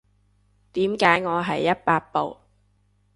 [0.73, 2.37] 點解我係一百步